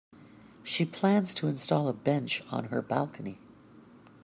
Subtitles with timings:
[0.63, 3.37] She plans to install a bench on her balcony.